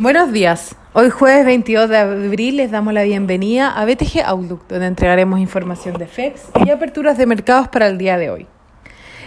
[0.00, 0.76] Buenos días.
[0.92, 5.98] Hoy jueves 22 de abril les damos la bienvenida a BTG Outlook, donde entregaremos información
[5.98, 8.46] de FEX y aperturas de mercados para el día de hoy.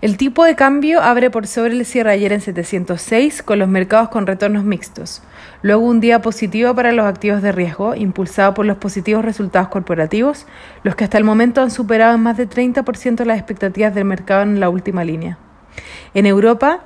[0.00, 4.08] El tipo de cambio abre por sobre el cierre ayer en 706 con los mercados
[4.08, 5.22] con retornos mixtos.
[5.62, 10.46] Luego un día positivo para los activos de riesgo, impulsado por los positivos resultados corporativos,
[10.82, 14.42] los que hasta el momento han superado en más de 30% las expectativas del mercado
[14.42, 15.38] en la última línea.
[16.12, 16.80] En Europa,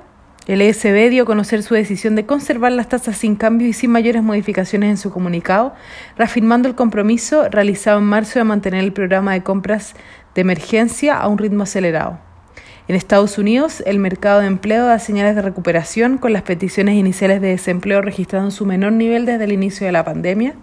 [0.47, 3.91] el ESB dio a conocer su decisión de conservar las tasas sin cambio y sin
[3.91, 5.73] mayores modificaciones en su comunicado,
[6.17, 9.93] reafirmando el compromiso realizado en marzo de mantener el programa de compras
[10.33, 12.19] de emergencia a un ritmo acelerado.
[12.87, 17.39] En Estados Unidos, el mercado de empleo da señales de recuperación con las peticiones iniciales
[17.39, 20.55] de desempleo registrando su menor nivel desde el inicio de la pandemia,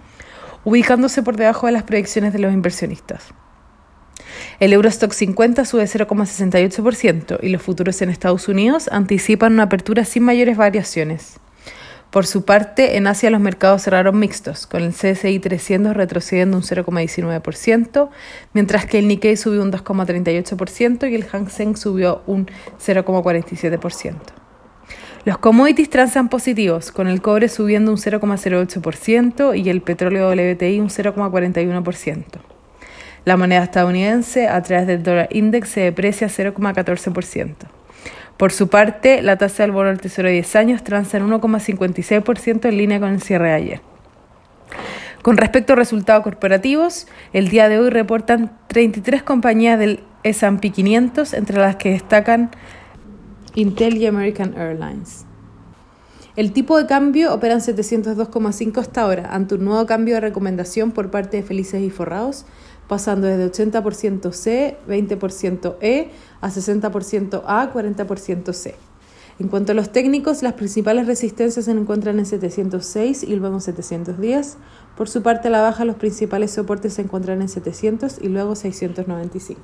[0.64, 3.32] ubicándose por debajo de las proyecciones de los inversionistas.
[4.60, 10.24] El Eurostock 50 sube 0,68% y los futuros en Estados Unidos anticipan una apertura sin
[10.24, 11.38] mayores variaciones.
[12.10, 16.64] Por su parte, en Asia los mercados cerraron mixtos, con el CSI 300 retrocediendo un
[16.64, 18.08] 0,19%,
[18.52, 22.46] mientras que el Nikkei subió un 2,38% y el Hang Seng subió un
[22.84, 24.14] 0,47%.
[25.24, 30.88] Los commodities transan positivos, con el cobre subiendo un 0,08% y el petróleo WTI un
[30.88, 32.57] 0,41%.
[33.24, 37.54] La moneda estadounidense a través del dólar index se deprecia 0,14%.
[38.36, 42.68] Por su parte, la tasa del bono del Tesoro de 10 años transa en 1,56%
[42.68, 43.80] en línea con el cierre de ayer.
[45.22, 51.34] Con respecto a resultados corporativos, el día de hoy reportan 33 compañías del S&P 500,
[51.34, 52.50] entre las que destacan
[53.54, 55.26] Intel y American Airlines.
[56.36, 60.92] El tipo de cambio opera en 702,5 hasta ahora, ante un nuevo cambio de recomendación
[60.92, 62.46] por parte de Felices y Forrados,
[62.88, 68.74] pasando desde 80% C, 20% E a 60% A, 40% C.
[69.38, 73.60] En cuanto a los técnicos, las principales resistencias se encuentran en 706 y luego en
[73.60, 74.56] 710.
[74.96, 78.56] Por su parte, a la baja, los principales soportes se encuentran en 700 y luego
[78.56, 79.60] 695.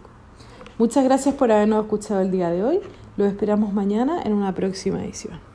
[0.79, 2.81] Muchas gracias por habernos escuchado el día de hoy.
[3.17, 5.54] Lo esperamos mañana en una próxima edición.